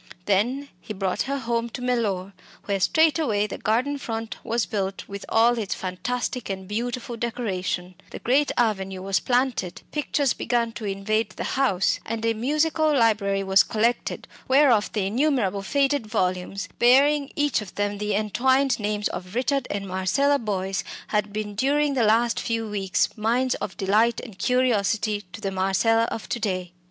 [0.25, 2.33] Then he brought her home to Mellor,
[2.65, 8.17] where straightway the garden front was built with all its fantastic and beautiful decoration, the
[8.17, 13.61] great avenue was planted, pictures began to invade the house, and a musical library was
[13.61, 19.67] collected whereof the innumerable faded volumes, bearing each of them the entwined names of Richard
[19.69, 25.25] and Marcella Boyce, had been during the last few weeks mines of delight and curiosity
[25.31, 26.71] to the Marcella of to day.